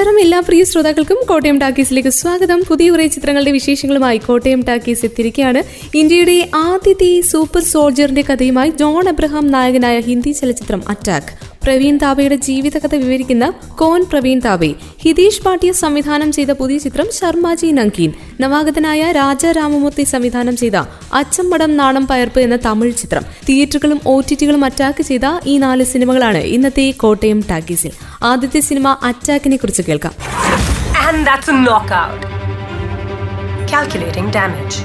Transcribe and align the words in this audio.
നമസ്കാരം. 0.00 0.20
എല്ലാ 0.20 0.40
പ്രിയ 0.40 0.64
ശ്രോതാക്കൾക്കും 0.64 1.16
കോട്ടയം 1.28 1.58
ടാക്കീസിലേക്ക് 1.58 2.08
സ്വാഗതം. 2.08 2.62
പുതിയ 2.68 2.90
കുറേ 2.90 3.06
ചിത്രങ്ങളുടെ 3.06 3.50
വിശേഷങ്ങളുമായി 3.50 4.18
കോട്ടയം 4.18 4.64
ടാക്കീസ് 4.68 5.04
എത്തിയിരിക്കുകയാണ്. 5.04 5.62
ഇന്ത്യയുടെ 5.96 6.48
ആദ്യത്തെ 6.54 7.20
സൂപ്പർ 7.20 7.62
സോൾജറിന്റെ 7.62 8.22
കഥയുമായി 8.22 8.70
ജോൺ 8.70 9.08
അബ്രഹാം 9.08 9.46
നായകനായ 9.46 10.00
ഹിന്ദി 10.00 10.30
ചലച്ചിത്രം 10.30 10.82
അറ്റാക്ക്. 10.88 11.59
പ്രവീൺ 11.62 11.96
താബയുടെ 11.98 12.36
ജീവിതകഥ 12.44 12.94
വിവരിക്കുന്ന 12.96 13.46
കോൻ 13.74 14.00
പ്രവീൺ 14.10 14.38
താബെ 14.40 14.70
ഹിതീഷ് 15.02 15.42
പാട്ടിയ 15.44 15.70
സംവിധാനം 15.80 16.30
ചെയ്ത 16.32 16.50
പുതിയ 16.60 16.78
ചിത്രം 16.78 17.08
ശർമാജി 17.12 17.68
നങ്കീൻ 17.78 18.10
നവാഗതനായ 18.40 19.10
രാജ 19.12 19.52
രാമമൂർത്തി 19.56 20.04
സംവിധാനം 20.12 20.56
ചെയ്ത 20.56 20.76
അച്ചമ്മടം 21.14 21.72
നാണം 21.76 22.06
പയർപ്പ് 22.06 22.40
എന്ന 22.40 22.58
തമിഴ് 22.66 22.94
ചിത്രം 22.94 23.26
തിയേറ്ററുകളും 23.48 24.00
ഒ 24.06 24.16
ടി 24.20 24.34
ടികളും 24.34 24.64
അറ്റാക്ക് 24.64 25.04
ചെയ്ത 25.04 25.26
ഈ 25.46 25.56
നാല് 25.58 25.86
സിനിമകളാണ് 25.92 26.42
ഇന്നത്തെ 26.54 26.86
കോട്ടയം 27.02 27.40
ടാക്കീസിൽ 27.50 27.92
ആദ്യത്തെ 28.24 28.62
സിനിമ 28.70 28.96
അറ്റാക്കിനെ 29.10 29.58
കുറിച്ച് 29.58 29.84
കേൾക്കാം 29.88 30.14
And 31.04 31.20
that's 31.26 31.48
a 31.48 31.58
knockout. 31.58 32.20
Calculating 33.66 34.28
damage. 34.32 34.76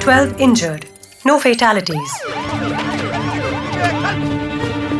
12 0.00 0.40
injured. 0.40 0.84
No 1.24 1.34
fatalities. 1.38 2.12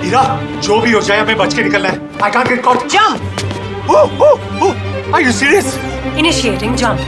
हीरा 0.02 0.22
जो 0.64 0.80
भी 0.80 0.92
हो 0.92 1.00
जाए 1.00 1.18
हमें 1.20 1.36
बच 1.36 1.54
के 1.54 1.62
निकलना 1.62 1.88
है। 1.88 2.00
I 2.22 2.30
can't 2.30 2.48
get 2.48 2.62
caught 2.64 2.88
Jump! 2.88 3.20
Are 5.14 5.20
you 5.20 5.32
serious 5.32 5.78
Initiating 6.18 6.76
jump. 6.82 6.98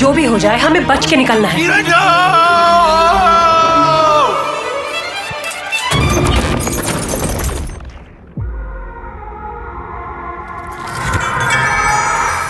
जो 0.00 0.12
भी 0.12 0.24
हो 0.24 0.38
जाए 0.38 0.58
हमें 0.58 0.86
बच 0.86 1.06
के 1.10 1.16
निकलना 1.16 1.48
है। 1.48 1.56
हीरा 1.58 1.76
no! 1.76 2.02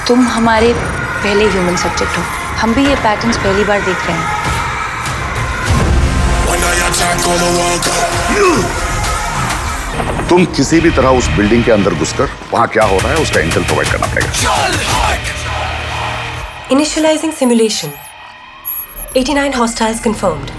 तुम 0.09 0.27
हमारे 0.29 0.73
पहले 0.79 1.45
ह्यूमन 1.45 1.77
सब्जेक्ट 1.77 2.19
हो। 2.19 2.23
हम 2.61 2.75
भी 2.75 2.87
ये 2.87 2.95
पैटर्न्स 2.95 3.37
पहली 3.37 3.65
बार 3.65 3.81
देख 3.81 4.07
रहे 4.07 4.17
हैं। 4.17 4.43
तुम 10.35 10.45
किसी 10.55 10.79
भी 10.81 10.91
तरह 10.91 11.09
उस 11.17 11.27
बिल्डिंग 11.31 11.63
के 11.65 11.71
अंदर 11.73 11.95
घुसकर 11.95 12.29
वहाँ 12.53 12.67
क्या 12.69 12.85
हो 12.85 12.97
रहा 12.99 13.11
है 13.11 13.19
उसका 13.23 13.41
इंटेल 13.41 13.65
प्रोवाइड 13.65 13.89
करना 13.89 14.07
पड़ेगा 14.15 14.31
initializing 16.73 17.33
simulation 17.33 17.93
89 19.15 19.55
hostiles 19.55 20.01
confirmed. 20.01 20.51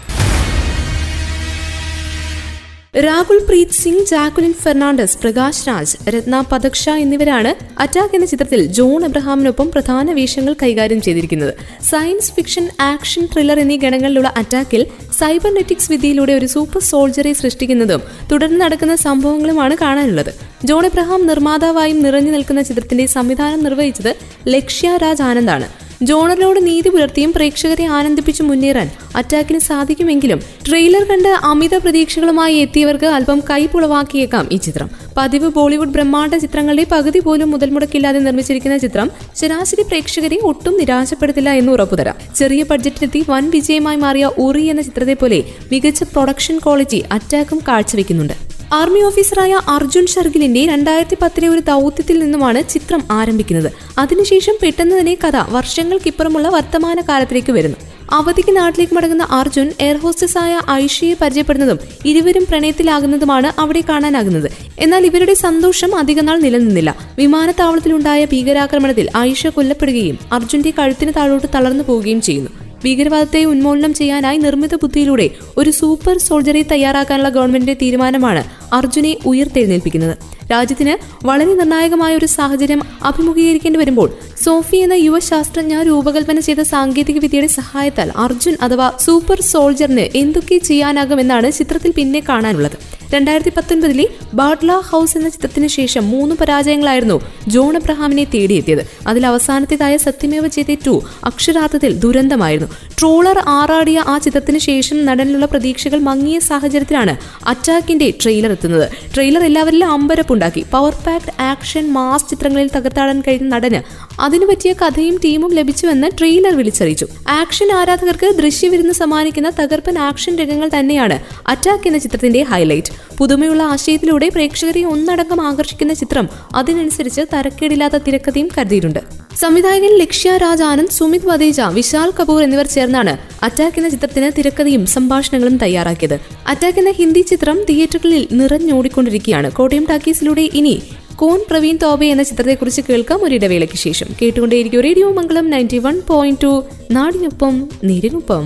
Rahul 3.04 3.40
Preet 3.48 3.74
Singh 3.78 4.04
Jacqueline 4.10 4.54
Fernandez 4.60 5.18
Prakash 5.22 5.64
Raj 5.68 5.98
Ratna 6.14 6.36
Pathak 6.52 6.84
എന്നിവരാണ് 7.04 7.52
അറ്റാക്ക് 7.84 8.16
എന്ന 8.16 8.26
ചിത്രത്തിൽ 8.26 8.62
ജോൺ 8.78 9.02
അബ്രഹാമിനൊപ്പം 9.06 9.68
പ്രധാന 9.72 10.14
വേഷങ്ങൾ 10.14 10.56
കൈകാര്യം 10.62 11.02
ചെയ്തിരിക്കുന്നത്. 11.02 11.54
സയൻസ് 11.90 12.32
ഫിക്ഷൻ 12.32 12.66
ആക്ഷൻ 12.80 13.26
ത്രില്ലർ 13.34 13.60
എന്നീ 13.60 13.78
ഗണങ്ങളിലുള്ള 13.78 14.34
അറ്റാക്കിൽ 14.42 14.84
സൈബർനെറ്റിക്സ് 15.20 15.92
വിദ്യയിലൂടെ 15.92 16.34
ഒരു 16.34 16.46
സൂപ്പർ 16.46 16.82
സോൾജറെ 16.92 17.34
സൃഷ്ടിക്കുന്നതും 17.34 18.04
തുടർന്ന് 18.32 18.62
നടക്കുന്ന 18.62 18.96
സംഭവങ്ങളുമാണ് 19.08 19.78
കാണാനുള്ളത്. 19.84 20.32
ജോൺ 20.66 20.86
എബ്രഹാം 20.86 21.28
നിർമ്മാതാവായും 21.28 22.00
നിറഞ്ഞു 22.02 22.32
നിൽക്കുന്ന 22.32 22.62
ചിത്രത്തിന്റെ 22.62 23.08
സംവിധാനം 23.18 23.64
നിർവഹിച്ചത് 23.64 24.12
ലക്ഷ്യ 24.48 24.98
രാജ് 24.98 25.22
ആനന്ദാണ് 25.22 25.68
ജോണറിനോട് 26.04 26.68
നീതി 26.68 26.90
പുലർത്തിയും 26.90 27.34
പ്രേക്ഷകരെ 27.34 27.86
ആനന്ദിപ്പിച്ച് 27.86 28.44
മുന്നേറാൻ 28.44 28.90
അറ്റാക്കിന് 29.16 29.60
സാധിക്കുമെങ്കിലും 29.60 30.40
ട്രെയിലർ 30.70 31.04
കണ്ട് 31.04 31.30
അമിത 31.30 31.78
പ്രതീക്ഷകളുമായി 31.78 32.56
എത്തിയവർക്ക് 32.56 33.06
അല്പം 33.06 33.40
കൈപ്പുളവാക്കിയേക്കാം 33.40 34.50
ഈ 34.52 34.58
ചിത്രം. 34.58 34.90
പതിവ് 35.18 35.50
ബോളിവുഡ് 35.50 35.90
ബ്രഹ്മാണ്ഡ 35.90 36.36
ചിത്രങ്ങളുടെ 36.36 36.86
പകുതി 36.92 37.20
പോലും 37.20 37.52
മുതൽ 37.52 37.70
മുടക്കില്ലാതെ 37.70 38.20
നിർമ്മിച്ചിരിക്കുന്ന 38.20 38.78
ചിത്രം 38.78 39.12
ശരാശരി 39.36 39.82
പ്രേക്ഷകരെ 39.82 40.40
ഒട്ടും 40.44 40.78
നിരാശപ്പെടുത്തില്ല 40.78 41.50
എന്ന് 41.50 41.72
ഉറപ്പുതരാം. 41.72 42.16
ചെറിയ 42.36 42.64
ബഡ്ജറ്റിലെത്തി 42.64 43.26
വൻ 43.30 43.50
വിജയമായി 43.50 43.98
മാറിയ 43.98 44.26
ഉറി 44.38 44.66
എന്ന 44.66 44.82
ചിത്രത്തെ 44.82 45.14
പോലെ 45.14 45.44
മികച്ച 45.72 46.04
പ്രൊഡക്ഷൻ 46.04 46.58
ക്വാളിറ്റി 46.58 47.04
അറ്റാക്കും 47.12 47.62
കാഴ്ചവെക്കുന്നുണ്ട്. 47.68 48.45
ആർമി 48.74 49.00
ഓഫീസറായ 49.00 49.62
അർജുൻ 49.68 50.06
ഷർഗിലിന്റെ 50.06 50.66
രണ്ടായിരത്തി 50.66 51.18
പത്തിലെ 51.22 51.48
ഒരു 51.48 51.60
ദൗത്യത്തിൽ 51.60 52.20
നിന്നുമാണ് 52.20 52.70
ചിത്രം 52.70 53.04
ആരംഭിക്കുന്നത്. 53.12 53.72
അതിനുശേഷം 53.98 54.54
പെട്ടെന്ന് 54.62 55.00
തന്നെ 55.00 55.18
കഥ 55.24 55.38
വർഷങ്ങൾക്കിപ്പുറമുള്ള 55.50 56.50
വർത്തമാന 56.50 57.02
കാലത്തിലേക്ക് 57.02 57.52
വരുന്നു. 57.52 57.78
അവധിക്ക് 58.12 58.58
നാട്ടിലേക്ക് 58.58 58.94
മടങ്ങുന്ന 58.94 59.28
അർജുൻ 59.32 59.72
എയർ 59.80 59.98
ഹോസ്റ്റസ് 59.98 60.38
ആയ 60.38 60.62
ഐഷയെ 60.72 61.16
പരിചയപ്പെടുന്നതും 61.22 61.80
ഇരുവരും 62.06 62.46
പ്രണയത്തിലാകുന്നതുമാണ് 62.50 63.62
അവിടെ 63.62 63.84
കാണാനാകുന്നത്. 63.90 64.52
എന്നാൽ 64.80 65.06
ഇവരുടെ 65.06 65.34
സന്തോഷം 65.34 65.96
അധികനാൾ 65.96 66.40
നിലനിന്നില്ല. 66.40 66.96
വിമാനത്താവളത്തിലുണ്ടായ 67.18 68.26
ഭീകരാക്രമണത്തിൽ 68.26 69.10
ഐഷ 69.18 69.48
കൊല്ലപ്പെടുകയും 69.48 70.20
അർജുന്റെ 70.34 70.74
കഴുത്തിന് 70.80 71.12
താഴോട്ട് 71.18 71.48
തളർന്നു 71.56 71.84
പോവുകയും 71.84 72.22
ചെയ്യുന്നു. 72.22 72.65
ഭീകരവാദത്തെ 72.86 73.46
ഉന്മൂലനം 73.46 73.94
ചെയ്യാനായി 73.94 74.38
നിർമ്മിത 74.38 74.76
ബുദ്ധിയിലൂടെ 74.76 75.30
ഒരു 75.58 75.70
സൂപ്പർ 75.70 76.18
സോൾജറെ 76.18 76.62
തയ്യാറാക്കാനുള്ള 76.72 77.30
ഗവൺമെന്റിന്റെ 77.30 77.74
തീരുമാനമാണ് 77.82 78.44
അർജുനെ 78.74 79.18
ഉയർത്തെഴുന്നേൽപ്പിക്കുന്നത്. 79.26 80.16
രാജ്യത്തിന് 80.52 80.94
വളരെ 81.26 81.54
നിർണായകമായ 81.54 82.16
ഒരു 82.16 82.26
സാഹചര്യം 82.26 82.82
അഭിമുഖീകരിക്കേണ്ടി 83.04 83.80
വരുമ്പോൾ 83.80 84.10
സോഫി 84.44 84.78
എന്ന 84.78 84.94
യുവ 84.94 85.20
ശാസ്ത്രജ്ഞ 85.20 85.82
രൂപകൽപ്പന 85.82 86.40
ചെയ്ത 86.40 86.62
സാങ്കേതിക 86.74 87.18
വിദ്യയുടെ 87.20 87.48
സഹായത്താൽ 87.48 88.12
അർജുൻ 88.16 88.58
അഥവാ 88.62 88.92
സൂപ്പർ 89.06 89.42
സോൾജറിന് 89.42 90.06
എന്തൊക്കെ 90.18 90.58
ചെയ്യാനാകുമെന്നാണ് 90.58 91.52
ചിത്രത്തിൽ 91.52 91.94
പിന്നെ 91.98 92.22
കാണാനുള്ളത്. 92.30 92.78
രണ്ടായിരത്തി 93.16 93.52
പത്തൊൻപതിലെ 93.58 94.06
ബാട്ട്ല 94.34 94.72
ഹൗസ് 94.90 95.18
എന്ന 95.18 95.30
ചിത്രത്തിന് 95.30 95.68
ശേഷം 95.68 96.04
മൂന്ന് 96.12 96.36
പരാജയങ്ങളായിരുന്നു 96.36 97.18
ജോൺ 97.48 97.74
അബ്രഹാമിനെ 97.76 98.24
തേടിയെത്തിയത്. 98.34 98.82
അതിൽ 99.08 99.24
അവസാനത്തേതായ 99.28 99.98
സത്യമേവ 99.98 100.48
ചെയ്ത 100.48 100.78
ടു 100.88 100.94
അക്ഷരാർത്ഥത്തിൽ 101.26 101.92
ദുരന്തമായിരുന്നു. 102.04 102.70
ട്രോളർ 103.00 103.38
ആറാടിയ 103.48 104.00
ആ 104.08 104.18
ചിത്രത്തിന് 104.18 104.60
ശേഷം 104.60 105.06
നടനിലുള്ള 105.06 105.46
പ്രതീക്ഷകൾ 105.46 106.00
മങ്ങിയ 106.00 106.40
സാഹചര്യത്തിലാണ് 106.40 107.14
അറ്റാക്കിന്റെ 107.48 108.14
ട്രെയിലർ 108.24 108.52
എത്തുന്നത്. 108.52 108.88
ട്രെയിലർ 109.16 109.44
എല്ലാവരിലും 109.44 109.92
അമ്പരപ്പുണ്ടാക്കി. 109.92 110.66
പവർ 110.74 110.94
പാക്ഡ് 111.08 111.34
ആക്ഷൻ 111.42 111.94
മാസ് 111.94 112.30
ചിത്രങ്ങളിൽ 112.30 112.70
തകർത്താടാൻ 112.76 113.22
കഴിയുന്ന 113.22 113.56
നടന് 113.56 113.82
അതിനു 114.20 114.46
പറ്റിയ 114.46 114.74
കഥയും 114.74 115.20
ടീമും 115.24 115.54
ലഭിച്ചുവെന്ന് 115.54 116.08
ട്രെയിലർ 116.20 116.58
വിളിച്ചറിയിച്ചു. 116.58 117.08
ആക്ഷൻ 117.30 117.72
ആരാധകർക്ക് 117.72 118.36
ദൃശ്യവിരുന്ന് 118.36 118.94
സമ്മാനിക്കുന്ന 118.94 119.50
തകർപ്പൻ 119.50 119.98
ആക്ഷൻ 120.00 120.36
രംഗങ്ങൾ 120.36 120.70
തന്നെയാണ് 120.80 121.20
അറ്റാക്ക് 121.48 121.88
എന്ന 121.88 121.98
ചിത്രത്തിന്റെ 121.98 122.44
ഹൈലൈറ്റ് 122.44 123.18
പുതുമയുള്ള 123.18 123.64
ആശയത്തിലൂടെ 123.64 124.30
പ്രേക്ഷകരെ 124.30 124.84
ഒന്നടങ്കം 124.84 125.42
ആകർഷിക്കുന്ന 125.42 125.94
ചിത്രം 125.94 126.30
അതിനനുസരിച്ച് 126.56 127.22
തരക്കേടില്ലാത്ത 127.34 127.96
തിരക്കഥയും 127.96 128.50
കരുതിയിട്ടുണ്ട്. 128.58 129.00
സംവിധായകൻ 129.40 129.98
ലക്ഷ്യ 129.98 130.38
രാജ് 130.38 130.64
ആനന്ദ് 130.64 130.92
സുമിത് 130.92 131.26
വദേജ 131.26 131.62
വിശാൽ 131.62 132.12
കപൂർ 132.20 132.44
എന്നിവർ 132.44 132.66
ചേർന്നാണ് 132.66 133.18
അറ്റാക്ക് 133.44 133.78
എന്ന 133.78 133.90
ചിത്രത്തിന് 133.90 134.32
തിരക്കഥയും 134.38 134.86
സംഭാഷണങ്ങളും 134.86 135.58
തയ്യാറാക്കിയത്. 135.58 136.20
അറ്റാക്ക് 136.48 136.80
എന്ന 136.80 136.92
ഹിന്ദി 136.92 137.22
ചിത്രം 137.22 137.64
തിയേറ്ററുകളിൽ 137.70 138.28
നിറഞ്ഞോടിക്കൊണ്ടിരിക്കുകയാണ്. 138.32 139.52
കോട്ടയം 139.52 139.86
ടാക്കീസിലൂടെ 139.90 140.50
ഇനി 140.54 140.82
കോൺ 141.17 141.41
പ്രവീൺ 141.51 141.79
തോബെ 141.83 142.07
എന്ന 142.07 142.23
ചിത്രത്തെക്കുറിച്ച് 142.23 142.83
കേൾക്കാം 142.89 143.25
ഒരു 143.25 143.35
ഇടവേളയ്ക്ക് 143.35 143.77
ശേഷം 143.77 144.09
കേട്ടുകൊണ്ടേയിരിക്കും 144.23 144.81
radio 144.81 145.11
Mangalam 145.13 145.51
ninety 145.51 145.79
one 145.79 145.99
point 146.07 146.43
two 146.43 146.53
നാടിനൊപ്പം 146.91 147.57
നീരിനൊപ്പം 147.85 148.45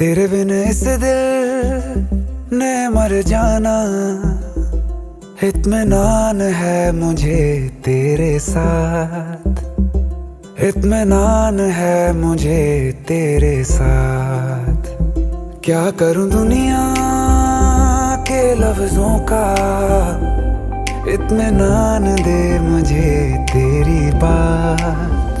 तेरे 0.00 0.26
बिन 0.28 0.50
इस 0.62 0.82
दिल 1.00 1.18
ने 2.55 2.89
मर 2.89 3.21
जाना। 3.21 3.77
इत्मीनान 5.43 6.41
है 6.41 6.91
मुझे 6.91 7.71
तेरे 7.85 8.39
साथ। 8.39 9.55
इतमान 10.59 11.59
है 11.59 12.13
मुझे 12.13 12.91
तेरे 13.07 13.63
साथ। 13.63 14.83
क्या 15.65 15.91
करूँ 15.91 16.29
दुनिया 16.29 16.95
के 18.29 18.55
लफ्जों 18.55 19.19
का? 19.19 19.55
इतमान 21.07 22.15
दे 22.15 22.59
मुझे 22.59 23.45
तेरी 23.49 24.11
बात। 24.17 25.35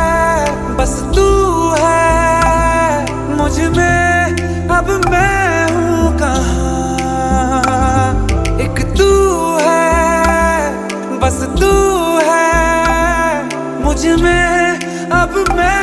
है, 1.79 3.05
मुझमें, 3.37 4.69
अब 4.77 4.91
मैं 5.11 5.65
हूँ 5.73 6.19
तू 8.97 9.11
है 9.59 9.85
तू 11.61 11.73
है, 12.29 12.49
मुझमें, 13.85 14.81
अब 15.23 15.45
मैं 15.57 15.80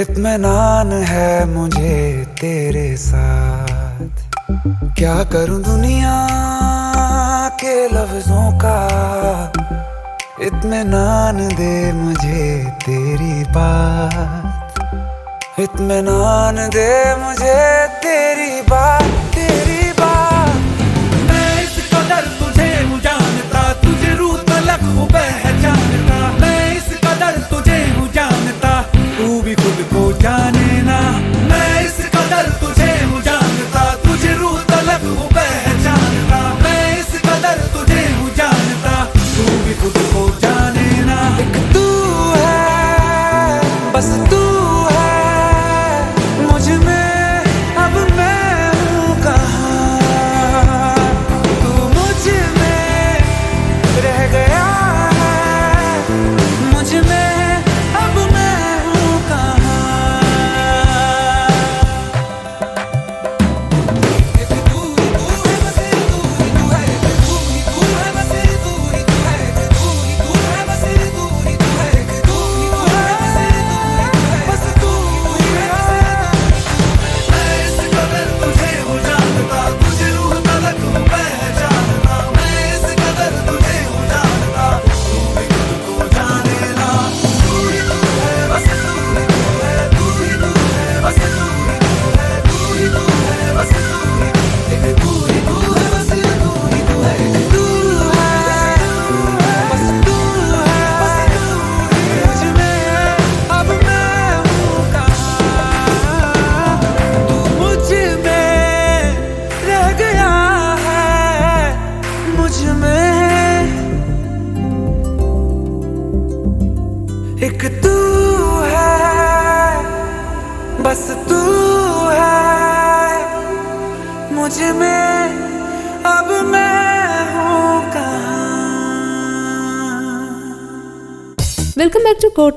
इत्मीनान 0.00 0.92
है 0.92 1.46
मुझे 1.46 2.26
तेरे 2.40 2.96
साथ। 2.96 4.32
क्या 4.98 5.24
करूँ 5.24 5.62
दुनिया 5.62 6.28
के 7.48 7.86
लफ्जों 7.86 8.58
का? 8.58 8.78
इतमान 10.42 11.48
दे 11.48 11.92
मुझे 11.92 12.64
तेरी 12.70 13.44
बात। 13.44 14.74
इतमान 15.60 16.56
दे 16.56 17.16
मुझे 17.16 17.86
तेरी 17.86 18.62
बात। 18.62 19.19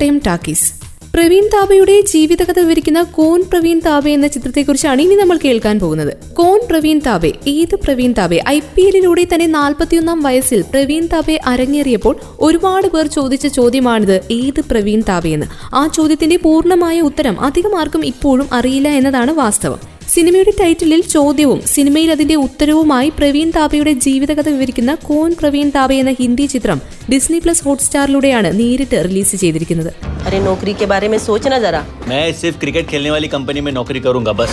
കോട്ടയം 0.03 0.21
ടാക്കീസ്. 0.27 0.73
പ്രവീൺ 1.13 1.45
താബയുടെ 1.53 2.01
ജീവിതകഥ 2.01 2.59
വിവരിക്കുന്ന 2.59 3.01
കോൺ 3.01 3.44
പ്രവീൺ 3.44 3.81
താബെ 3.85 4.11
എന്ന 4.11 4.27
ചിത്രത്തെക്കുറിച്ചാണ് 4.27 5.01
ഇനി 5.01 5.15
നമ്മൾ 5.15 5.39
കേൾക്കാൻ 5.45 5.79
പോകുന്നത്. 5.79 6.17
കോൺ 6.33 6.59
പ്രവീൺ 6.69 7.01
താബെ 7.05 7.31
ഏത് 7.47 7.75
പ്രവീൺ 7.75 8.13
താബെ? 8.17 8.44
ഐ 8.50 8.59
പി 8.59 8.81
എല്ലിലൂടെ 8.81 9.27
തന്നെ 9.33 9.45
നാൽപ്പത്തിയൊന്നാം 9.45 10.21
വയസ്സിൽ 10.21 10.61
പ്രവീൺ 10.61 11.07
താബെ 11.13 11.39
അരങ്ങേറിയപ്പോൾ 11.45 12.17
ഒരുപാട് 12.39 12.88
പേർ 12.88 13.07
ചോദിച്ച 13.07 13.47
ചോദ്യമാണിത് 13.47 14.21
ഏത് 14.31 14.61
പ്രവീൺ 14.71 15.03
താബെ 15.09 15.29
എന്ന്. 15.29 15.45
ആ 15.75 15.88
ചോദ്യത്തിന്റെ 15.88 16.38
പൂർണമായ 16.38 17.01
ഉത്തരം 17.01 17.41
അധികം 17.41 17.79
ആർക്കും 17.79 18.05
ഇപ്പോഴും 18.05 18.48
അറിയില്ല 18.53 18.89
എന്നതാണ് 18.89 19.31
വാസ്തവം. 19.31 19.92
സിനിമയുടെ 20.12 20.52
ടൈറ്റിലിൽ 20.61 21.00
ചോദ്യവും 21.14 21.59
സിനിമയിൽ 21.73 22.11
അതിന്റെ 22.14 22.37
ഉത്തരവുമായി 22.45 23.09
പ്രവീൺ 23.18 23.49
താബയുടെ 23.57 23.92
ജീവിതകഥ 24.04 24.49
വിവരിക്കുന്ന 24.54 24.92
കോൺ 25.04 25.30
പ്രവീൺ 25.40 25.68
താബെ 25.75 25.97
എന്ന 26.02 26.12
ഹിന്ദി 26.21 26.47
ചിത്രം 26.54 26.78
ഡിസ്നി 27.11 27.40
പ്ലസ് 27.45 27.64
ഹോട്ട്സ്റ്റാറിലൂടെയാണ് 27.66 28.50
നേരിട്ട് 28.61 29.00
റിലീസ് 29.09 29.38
ചെയ്തിരിക്കുന്നത് 29.45 29.92
अरे 30.23 30.38
नौकरी 30.40 30.73
के 30.75 30.87
बारे 30.87 31.09
में 31.09 31.18
सोचना 31.21 31.59
जरा 31.61 31.80
मैं 32.09 32.25
सिर्फ 32.35 32.57
क्रिकेट 32.61 32.87
खेलने 32.88 33.11
वाली 33.11 33.28
कंपनी 33.30 33.61
में 33.62 33.73
नौकरी 33.73 34.00
करूंगा 34.00 34.33
बस 34.35 34.52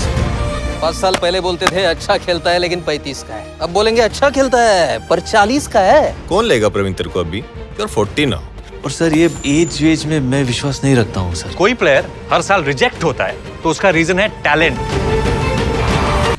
पाँच 0.78 0.96
साल 0.96 1.16
पहले 1.18 1.40
बोलते 1.42 1.66
थे 1.68 1.84
अच्छा 1.86 2.18
खेलता 2.20 2.50
है 2.52 2.60
लेकिन 2.60 2.80
पैंतीस 2.82 3.24
का 3.24 3.36
है 3.36 3.46
अब 3.60 3.70
बोलेंगे 3.72 4.02
अच्छा 4.04 4.30
खेलता 4.32 4.62
है 4.64 4.98
पर 5.08 5.20
चालीस 5.26 5.68
का 5.70 5.82
है 5.84 6.02
कौन 6.30 6.46
लेगा 6.46 6.70
प्रवीण 6.70 6.94
तेरे 6.94 7.10
को 7.10 7.20
अभी 7.22 7.40
यूर 7.80 7.88
फोर्टी 7.90 8.26
ना 8.28 8.40
और 8.84 8.92
सर 8.92 9.14
ये 9.16 9.30
एज 9.50 9.82
वेज 9.84 10.06
में 10.06 10.20
मैं 10.28 10.44
विश्वास 10.46 10.82
नहीं 10.84 10.96
रखता 10.96 11.20
हूँ 11.22 11.36
सर 11.36 11.56
कोई 11.56 11.74
प्लेयर 11.76 12.10
हर 12.32 12.42
साल 12.44 12.64
रिजेक्ट 12.66 13.04
होता 13.04 13.26
है 13.26 13.62
तो 13.64 13.70
उसका 13.70 13.90
रीजन 13.92 14.20
है 14.20 14.28
टैलेंट 14.44 15.39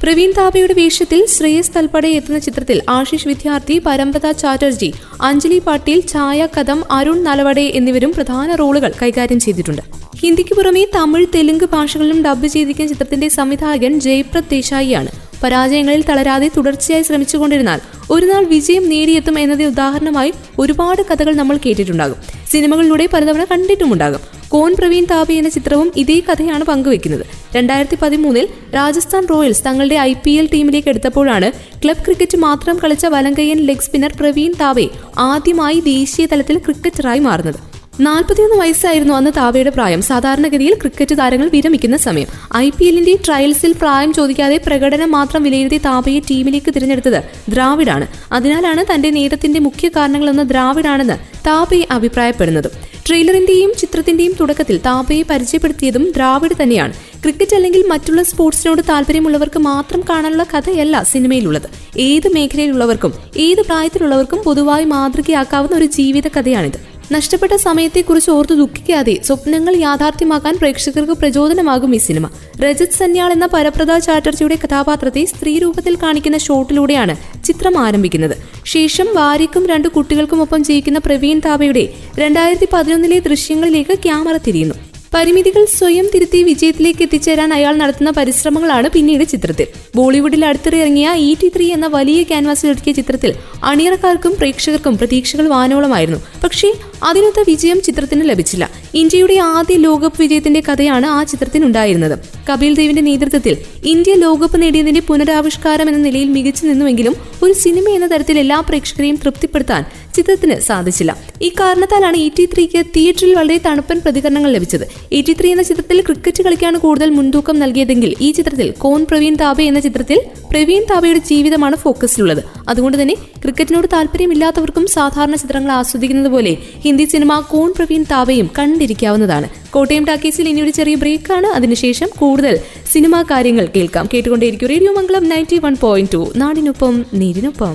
പ്രവീൺ 0.04 0.32
താബയുടെ 0.38 0.74
വേഷത്തിൽ 0.74 1.26
ശ്രേയസ് 1.26 1.72
തൽപ്പടെ 1.76 2.08
എത്തുന്ന 2.08 2.40
ചിത്രത്തിൽ 2.40 2.82
ആശിഷ് 2.90 3.28
വിദ്യാർത്ഥി 3.28 3.82
പരമ്പത 3.86 4.32
ചാറ്റർജി 4.32 4.94
അഞ്ജലി 5.22 5.60
പാട്ടീൽ 5.60 6.08
ഛായ 6.08 6.48
കദം 6.60 6.84
അരുൺ 6.92 7.24
നലവടെ 7.24 7.62
എന്നിവരും 7.62 8.14
പ്രധാന 8.14 8.56
റോളുകൾ 8.56 8.94
കൈകാര്യം 9.02 9.40
ചെയ്തിട്ടുണ്ട്. 9.40 9.82
ഹിന്ദിക്ക് 10.18 10.56
പുറമെ 10.56 10.88
തമിഴ് 10.96 11.26
തെലുങ്ക് 11.36 11.66
ഭാഷകളിലും 11.66 12.24
ഡബ്ബ് 12.24 12.48
ചെയ്തിരിക്കുന്ന 12.48 12.90
ചിത്രത്തിന്റെ 12.94 13.30
സംവിധായകൻ 13.30 14.00
ജയ്പ്രത് 14.00 14.52
ദേശായിയാണ്. 14.52 15.12
പരാജയങ്ങളിൽ 15.44 16.04
തളരാതെ 16.10 16.52
തുടർച്ചയായി 16.58 17.04
ശ്രമിച്ചുകൊണ്ടിരുന്നാൽ 17.04 17.80
ഒരുനാൾ 18.12 18.44
വിജയം 18.44 18.90
നേടിയെത്തും 18.90 19.40
എന്നതിന് 19.40 19.68
ഉദാഹരണമായി 19.68 20.34
ഒരുപാട് 20.60 21.02
കഥകൾ 21.02 21.36
നമ്മൾ 21.36 21.58
കേട്ടിട്ടുണ്ടാകും. 21.66 22.16
സിനിമകളിലൂടെ 22.52 23.10
പലതവണ 23.14 23.44
കണ്ടിട്ടുമുണ്ടാകും. 23.44 24.41
കോൺ 24.52 24.72
പ്രവീൺ 24.76 25.06
താപി 25.06 25.34
എന്ന 25.34 25.50
ചിത്രവും 25.50 25.90
ഇതേ 25.96 26.18
കഥയാണ് 26.20 26.64
പങ്കുവെക്കുന്നത് 26.64 27.24
രണ്ടായിരത്തി 27.56 27.98
പതിമൂന്നിൽ 28.02 28.46
രാജസ്ഥാൻ 28.74 29.24
റോയൽസ് 29.30 29.64
തങ്ങളുടെ 29.66 29.98
ഐ 30.02 30.14
പി 30.24 30.34
എൽ 30.38 30.48
ടീമിലേക്ക് 30.54 30.90
എടുത്തപ്പോഴാണ് 30.90 31.50
ക്ലബ് 31.84 32.04
ക്രിക്കറ്റ് 32.06 32.38
മാത്രം 32.38 32.78
കളിച്ച 32.78 33.06
വലങ്കയ്യൻ 33.06 33.60
ലെഗ് 33.70 33.86
സ്പിന്നർ 33.88 34.14
പ്രവീൺ 34.20 34.54
താബെ 34.62 34.88
ആദ്യമായി 35.28 35.80
ദേശീയ 35.94 36.26
തലത്തിൽ 36.26 36.58
ക്രിക്കറ്ററായി 36.58 37.20
മാറുന്നത്. 37.20 37.81
നാൽപ്പത്തിയൊന്ന് 38.02 38.56
വയസ്സായിരുന്നു 38.56 39.14
അന്ന് 39.14 39.32
താവയുടെ 39.38 39.70
പ്രായം. 39.70 40.02
സാധാരണഗതിയിൽ 40.02 40.74
ക്രിക്കറ്റ് 40.74 41.18
താരങ്ങൾ 41.18 41.50
വിരമിക്കുന്ന 41.54 41.98
സമയം. 41.98 42.28
ഐ 42.56 42.70
പി 42.70 42.86
എല്ലിന്റെ 42.86 43.16
ട്രയൽസിൽ 43.28 43.72
പ്രായം 43.72 44.14
ചോദിക്കാതെ 44.14 44.62
പ്രകടനം 44.68 45.12
മാത്രം 45.12 45.44
വിലയിരുത്തി 45.44 45.78
താപയെ 45.78 46.20
ടീമിലേക്ക് 46.20 46.74
തിരഞ്ഞെടുത്തത് 46.76 47.24
ദ്രാവിഡാണ്. 47.50 48.08
അതിനാലാണ് 48.32 48.86
തന്റെ 48.94 49.10
നേട്ടത്തിന്റെ 49.10 49.60
മുഖ്യ 49.60 49.90
കാരണങ്ങളെന്ന് 49.96 50.50
ദ്രാവിഡാണെന്ന് 50.50 51.14
താപയെ 51.48 51.88
അഭിപ്രായപ്പെടുന്നത്. 51.92 52.72
ട്രെയിലറിന്റെയും 53.08 53.72
ചിത്രത്തിന്റെയും 53.78 54.34
തുടക്കത്തിൽ 54.40 54.78
താപയെ 54.78 55.24
പരിചയപ്പെടുത്തിയതും 55.30 56.12
ദ്രാവിഡ് 56.16 56.56
തന്നെയാണ്. 56.64 56.94
ക്രിക്കറ്റ് 56.94 57.56
അല്ലെങ്കിൽ 57.56 57.84
മറ്റുള്ള 57.88 58.24
സ്പോർട്സിനോട് 58.24 58.82
താല്പര്യമുള്ളവർക്ക് 58.90 59.60
മാത്രം 59.60 60.04
കാണാനുള്ള 60.10 60.44
കഥയല്ല 60.44 61.04
സിനിമയിലുള്ളത്. 61.04 61.70
ഏത് 62.00 62.28
മേഖലയിലുള്ളവർക്കും 62.28 63.14
ഏത് 63.38 63.62
പ്രായത്തിലുള്ളവർക്കും 63.62 64.40
പൊതുവായി 64.46 64.86
മാതൃകയാക്കാവുന്ന 64.86 65.78
ഒരു 65.78 65.86
ജീവിത 65.86 66.28
കഥയാണിത്. 66.28 66.91
നഷ്ടപ്പെട്ട 67.12 67.56
സമയത്തെക്കുറിച്ച് 67.56 68.32
ഓർത്തു 68.32 68.54
ദുഃഖിക്കാതെ 68.54 69.14
സ്വപ്നങ്ങൾ 69.28 69.76
യാഥാർത്ഥ്യമാക്കാൻ 69.76 70.58
പ്രേക്ഷകർക്ക് 70.58 71.12
പ്രചോദനമാകും 71.12 71.96
ഈ 71.96 71.98
സിനിമ. 71.98 72.26
രജത് 72.64 72.98
സന്യാൾ 73.00 73.32
എന്ന 73.32 73.46
പരപ്രദ 73.46 73.98
ചാറ്റർജിയുടെ 73.98 74.58
കഥാപാത്രത്തെ 74.64 75.26
സ്ത്രീ 75.26 75.60
രൂപത്തിൽ 75.60 75.96
കാണിക്കുന്ന 76.04 76.38
ഷോട്ടിലൂടെയാണ് 76.38 77.16
ചിത്രം 77.46 77.78
ആരംഭിക്കുന്നത്. 77.78 78.36
ശേഷം 78.66 79.10
ഭാര്യയ്ക്കും 79.16 79.66
രണ്ട് 79.68 79.88
കുട്ടികൾക്കുമൊപ്പം 79.88 80.64
ജീവിക്കുന്ന 80.64 81.00
പ്രവീൺ 81.00 81.40
താബയുടെ 81.46 81.86
രണ്ടായിരത്തി 82.20 82.70
പതിനൊന്നിലെ 82.74 83.20
ദൃശ്യങ്ങളിലേക്ക് 83.20 83.98
ക്യാമറ 84.08 84.38
തിരിയുന്നു. 84.38 84.76
പരിമിതികൾ 85.14 85.66
സ്വയം 85.66 86.06
തിരുത്തി 86.14 86.44
വിജയത്തിലേക്ക് 86.44 87.04
എത്തിച്ചേരാൻ 87.04 87.54
അയാൾ 87.54 87.76
നടത്തുന്ന 87.78 88.12
പരിശ്രമങ്ങളാണ് 88.12 88.90
പിന്നീട് 88.90 89.24
ചിത്രത്തിൽ. 89.24 89.68
ബോളിവുഡിൽ 89.96 90.46
അടുത്തിടെ 90.46 90.78
ഇറങ്ങിയ 90.78 91.10
ഇ 91.10 91.36
ടി 91.42 91.52
ത്രീ 91.56 91.72
എന്ന 91.72 91.88
വലിയ 91.88 92.24
ക്യാൻവാസിൽ 92.24 92.70
ഒരുക്കിയ 92.70 92.94
ചിത്രത്തിൽ 92.94 93.32
അണിയറക്കാർക്കും 93.64 94.36
പ്രേക്ഷകർക്കും 94.40 94.98
പ്രതീക്ഷകൾ 94.98 95.48
വാനോളമായിരുന്നു. 95.48 96.20
പക്ഷേ 96.44 96.74
അതിനൊത്ത 97.04 97.40
വിജയം 97.48 97.82
ചിത്രത്തിന് 97.82 98.30
ലഭിച്ചില്ല. 98.30 98.70
ഇന്ത്യയുടെ 98.94 99.34
ആദ്യ 99.34 99.76
ലോകകപ്പ് 99.78 100.22
വിജയത്തിന്റെ 100.22 100.62
കഥയാണ് 100.70 101.06
ആ 101.06 101.24
ചിത്രത്തിനുണ്ടായിരുന്നത്. 101.24 102.16
കപിൽ 102.50 102.76
ദേവിന്റെ 102.76 103.02
നേതൃത്വത്തിൽ 103.02 103.58
ഇന്ത്യ 103.86 104.14
ലോകകപ്പ് 104.14 104.62
നേടിയതിന്റെ 104.62 105.02
പുനരാവിഷ്കാരം 105.02 105.88
എന്ന 105.88 106.00
നിലയിൽ 106.00 106.30
മികച്ചു 106.30 106.66
നിന്നുവെങ്കിലും 106.66 107.16
ഒരു 107.44 107.54
സിനിമ 107.54 107.90
എന്ന 107.90 108.08
തരത്തിൽ 108.08 108.40
എല്ലാ 108.40 108.60
പ്രേക്ഷകരെയും 108.60 109.16
തൃപ്തിപ്പെടുത്താൻ 109.16 109.84
ചിത്രത്തിന് 110.16 110.60
സാധിച്ചില്ല. 110.60 111.12
ഈ 111.42 111.50
കാരണത്താലാണ് 111.50 112.18
ഇ 112.18 112.30
ടി 112.40 112.46
ത്രീക്ക് 112.54 112.86
തിയേറ്ററിൽ 112.96 113.36
വളരെ 113.36 113.58
തണുപ്പൻ 113.66 114.00
പ്രതികരണങ്ങൾ 114.00 114.52
ലഭിച്ചത്. 114.52 115.01
ഇ 115.13 115.21
ടി 115.21 115.33
ത്രീ 115.33 115.49
എന്ന 115.51 115.63
ചിത്രത്തിൽ 115.63 115.99
ക്രിക്കറ്റ് 116.03 116.43
കളിക്കാണ് 116.43 116.79
കൂടുതൽ 116.79 117.11
മുൻതൂക്കം 117.11 117.57
നൽകിയതെങ്കിൽ 117.59 118.11
ഈ 118.21 118.31
ചിത്രത്തിൽ 118.33 118.69
കോൺ 118.79 119.01
പ്രവീൺ 119.05 119.35
താബെ 119.35 119.65
എന്ന 119.65 119.81
ചിത്രത്തിൽ 119.81 120.19
പ്രവീൺ 120.51 120.83
താബയുടെ 120.91 121.21
ജീവിതമാണ് 121.29 121.77
ഫോക്കസിലുള്ളത് 121.77 122.43
അതുകൊണ്ട് 122.69 122.97
തന്നെ 123.01 123.15
ക്രിക്കറ്റിനോട് 123.43 123.89
താല്പര്യമില്ലാത്തവർക്കും 123.93 124.87
സാധാരണ 124.95 125.37
ചിത്രങ്ങൾ 125.37 125.73
ആസ്വദിക്കുന്നത് 125.73 126.31
പോലെ 126.33 126.53
ഹിന്ദി 126.85 127.07
സിനിമ 127.07 127.41
കോൺ 127.51 127.71
പ്രവീൺ 127.73 128.05
താബയും 128.11 128.51
കണ്ടിരിക്കാവുന്നതാണ് 128.59 129.49
കോട്ടയം 129.71 130.05
ടാക്കീസിൽ 130.05 130.49
ഇനി 130.49 130.61
ഒരു 130.63 130.73
ചെറിയ 130.73 130.97
ബ്രേക്കാണ് 130.97 131.49
അതിനുശേഷം 131.55 132.11
കൂടുതൽ 132.19 132.55
സിനിമാ 132.93 133.23
കാര്യങ്ങൾ 133.31 133.67
കേൾക്കാം 133.77 134.07
കേട്ടുകൊണ്ടേയിരിക്കും 134.13 134.71
radio 134.71 134.93
Mangalam 134.93 135.27
ninety 135.29 135.59
one 135.65 135.77
point 135.83 136.15
two 136.15 136.23
നാടിനൊപ്പം 136.37 136.95
നേരിനൊപ്പം 137.15 137.75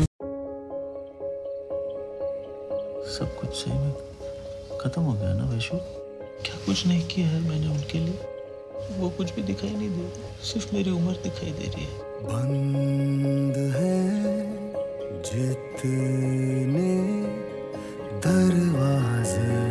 सब 3.14 3.30
कुछ 3.38 3.52
सही 3.56 3.74
में 3.76 3.92
खत्म 4.80 5.02
हो 5.04 5.14
गया 5.14 5.34
ना 5.34 5.46
वैशु 5.46 5.78
क्या 5.78 5.95
कुछ 6.67 6.87
नहीं 6.87 7.09
किया 7.09 7.29
है 7.29 7.49
मैंने 7.49 7.69
उनके 7.69 7.99
लिए। 7.99 8.19
वो 8.99 9.11
कुछ 9.11 9.35
भी 9.35 9.43
दिखाई 9.43 9.71
नहीं 9.71 9.91
दे 9.91 9.97
रहा। 9.97 10.45
सिर्फ़ 10.45 10.75
मेरी 10.75 10.91
उम्र 10.91 11.13
दिखाई 11.13 11.51
दे 11.51 11.65
रही 11.65 11.85
है। 11.85 12.23
बंद 12.23 13.73
है 13.77 14.17
जितने 15.23 17.23
दरवाजे। 18.21 19.66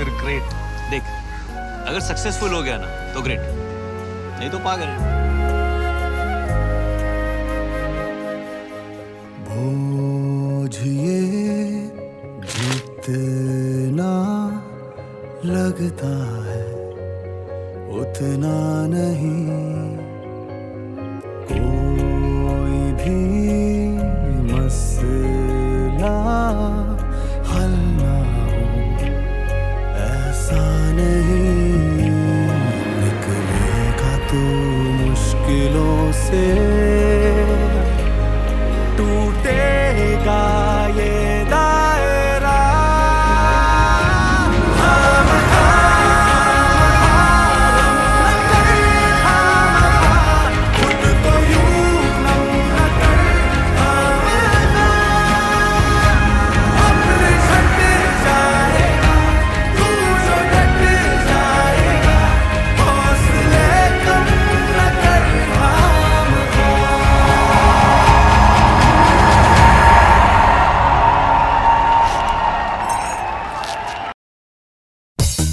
फिर 0.00 0.08
ग्रेट 0.20 0.52
देख 0.90 1.08
अगर 1.88 2.00
सक्सेसफुल 2.00 2.52
हो 2.52 2.62
गया 2.62 2.76
ना 2.80 2.86
तो 3.14 3.22
ग्रेट 3.22 3.40
नहीं 3.40 4.50
तो 4.50 4.58
पागल 4.64 5.09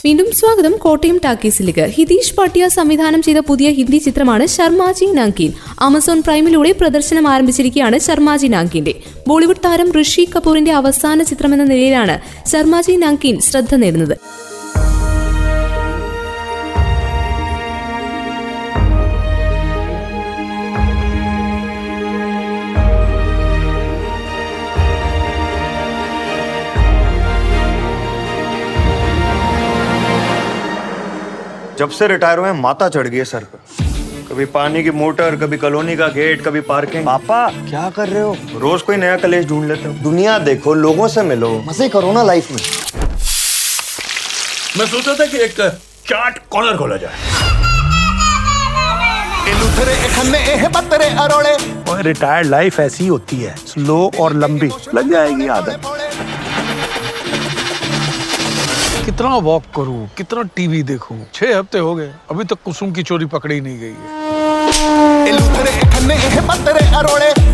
വീണ്ടും 0.07 0.27
സ്വാഗതം 0.31 0.73
കോട്ടയം 0.77 1.21
ടാക്കീസിലേക്ക്. 1.25 1.81
ഹിതീഷ് 1.81 2.35
പാട്ടിയ 2.35 2.67
സംവിധാനം 2.67 3.21
ചെയ്ത 3.21 3.37
പുതിയ 3.37 3.69
ഹിന്ദി 3.69 3.97
ചിത്രമാണ് 3.97 4.45
ശർമാജി 4.45 5.05
നാങ്കീൻ 5.05 5.51
ആമസോൺ 5.79 6.21
പ്രൈമിലൂടെ 6.21 6.71
പ്രദർശനം 6.71 7.27
ആരംഭിച്ചിരിക്കുകയാണ് 7.27 7.99
ശർമാജി 7.99 8.47
നാങ്കീന്റെ 8.47 8.93
ബോളിവുഡ് 9.27 9.63
താരം 9.65 9.89
ഋഷി 10.01 10.29
കപൂറിന്റെ 10.35 10.71
അവസാന 10.71 11.23
ചിത്രമെന്ന 11.23 11.63
നിലയിലാണ് 11.63 12.19
ശർമാജി 12.47 12.91
നാങ്കീൻ 12.91 13.39
ശ്രദ്ധ 13.39 13.75
നേടുന്നത്. 13.75 14.17
जब 31.77 31.89
से 31.89 32.07
रिटायर 32.07 32.39
हुए 32.39 32.51
माता 32.51 32.87
चढ़ 32.89 33.07
गई 33.07 33.17
है 33.17 33.23
सर 33.25 33.43
पे। 33.43 33.85
कभी 34.29 34.45
पानी 34.45 34.83
की 34.83 34.91
मोटर 34.91 35.35
कभी 35.35 35.57
कॉलोनी 35.57 35.95
का 35.95 36.07
गेट 36.07 36.43
कभी 36.45 36.61
पार्किंग 36.61 37.05
पापा 37.05 37.47
क्या 37.49 37.89
कर 37.89 38.07
रहे 38.09 38.21
हो? 38.21 38.35
रोज 38.55 38.81
कोई 38.81 38.95
नया 38.95 39.17
कलेश 39.17 39.45
ढूंढ 39.45 39.67
लेते 39.67 39.87
हो। 39.87 39.93
दुनिया 40.03 40.37
देखो 40.39 40.73
लोगों 40.73 41.07
से 41.07 41.23
मिलो। 41.23 41.49
मज़े 41.67 41.89
करो 41.89 42.11
ना 42.11 42.23
लाइफ 42.23 42.51
में। 42.51 42.61
मैं 44.77 44.85
सोचा 44.87 45.13
था 45.13 45.25
कि 45.25 45.37
एक 45.37 45.61
चाट 46.07 46.39
कॉर्नर 46.49 46.77
खोला 46.77 46.97
जाए। 46.97 47.15
रिटायर्ड 52.03 52.47
लाइफ 52.47 52.79
ऐसी 52.79 53.07
होती 53.07 53.37
है 53.37 53.55
स्लो 53.57 54.11
और 54.19 54.33
लंबी। 54.35 54.69
लग 54.95 55.11
जाएगी 55.11 55.47
आदत। 55.47 55.81
कितना 59.07 59.35
वॉक 59.39 59.63
करूँ 59.75 60.07
कितना 60.17 60.41
टीवी 60.55 60.81
देखूँ? 60.83 61.17
छह 61.33 61.57
हफ़्ते 61.57 61.79
हो 61.79 61.93
गए 61.95 62.11
अभी 62.31 62.43
तक 62.43 62.57
कुसुम 62.65 62.91
की 62.93 63.03
चोरी 63.03 63.25
पकड़ी 63.25 63.59
नहीं 63.61 63.79
गई 63.79 63.89
है। 63.89 63.95
दिल 65.23 65.37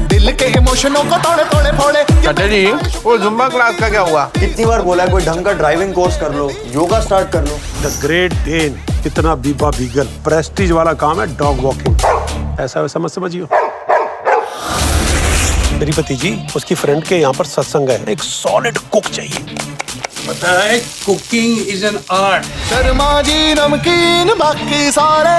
दिल 0.09 0.31
के 0.33 0.45
इमोशनों 0.57 1.03
को 1.03 1.17
तोड़े 1.17 1.43
तोड़े 1.43 1.71
फोड़े। 1.77 2.01
वो 3.03 3.17
जुम्बा 3.17 3.47
क्लास 3.49 3.79
का 3.79 3.89
क्या 3.89 4.01
हुआ? 4.01 4.25
कितनी 4.39 4.65
बार 4.65 4.81
बोला 4.81 5.05
कोई 5.07 5.25
ढंग 5.25 5.45
का 5.45 5.53
ड्राइविंग 5.53 5.93
कोर्स 5.93 6.19
कर 6.21 6.33
लो 6.35 6.49
योगा 6.73 6.99
स्टार्ट 7.01 7.31
कर 7.33 7.45
लो। 7.45 7.59
द 7.83 7.93
ग्रेट 8.01 8.33
डेन 8.45 8.79
इतना 9.07 9.35
बीबा 9.37 9.69
बीगल 9.77 10.07
प्रेस्टीज 10.25 10.71
वाला 10.71 10.93
काम 11.05 11.21
है 11.21 11.27
डॉग 11.37 11.59
वॉकिंग 11.63 12.59
ऐसा 12.61 12.81
वैसा 12.81 12.99
मत 12.99 13.11
समझियो। 13.11 13.47
मेरी 15.79 15.91
भतीजी 15.91 16.35
उसकी 16.55 16.75
फ्रेंड 16.75 17.03
के 17.03 17.15
यहाँ 17.15 17.33
पर 17.33 17.45
सत्संग 17.47 17.89
है 17.89 18.03
एक 18.11 18.23
सॉलिड 18.23 18.77
कुक 18.91 19.05
चाहिए। 19.05 19.71
पता 20.22 20.52
है 20.60 20.78
cooking 21.02 21.52
is 21.68 21.84
an 21.84 21.98
art 22.18 22.44
Sharma 22.68 23.10
ji 23.22 23.40
नमकीन 23.54 24.34
बाकी 24.38 24.82
सारे 24.92 25.36